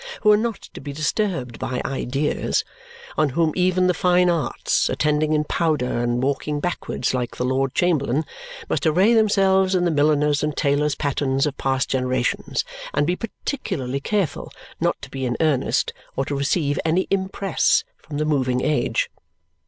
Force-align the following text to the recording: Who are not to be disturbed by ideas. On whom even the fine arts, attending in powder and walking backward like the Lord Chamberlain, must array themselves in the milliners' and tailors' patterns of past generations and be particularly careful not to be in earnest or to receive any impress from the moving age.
Who 0.21 0.31
are 0.31 0.35
not 0.37 0.61
to 0.73 0.81
be 0.81 0.93
disturbed 0.93 1.59
by 1.59 1.79
ideas. 1.85 2.63
On 3.19 3.29
whom 3.29 3.53
even 3.55 3.85
the 3.85 3.93
fine 3.93 4.31
arts, 4.31 4.89
attending 4.89 5.31
in 5.33 5.43
powder 5.43 5.99
and 5.99 6.23
walking 6.23 6.59
backward 6.59 7.13
like 7.13 7.37
the 7.37 7.45
Lord 7.45 7.75
Chamberlain, 7.75 8.25
must 8.67 8.87
array 8.87 9.13
themselves 9.13 9.75
in 9.75 9.85
the 9.85 9.91
milliners' 9.91 10.41
and 10.41 10.57
tailors' 10.57 10.95
patterns 10.95 11.45
of 11.45 11.55
past 11.59 11.87
generations 11.87 12.65
and 12.95 13.05
be 13.05 13.15
particularly 13.15 13.99
careful 13.99 14.51
not 14.79 14.99
to 15.03 15.09
be 15.11 15.23
in 15.23 15.37
earnest 15.39 15.93
or 16.15 16.25
to 16.25 16.33
receive 16.33 16.79
any 16.83 17.05
impress 17.11 17.83
from 17.97 18.17
the 18.17 18.25
moving 18.25 18.61
age. 18.61 19.11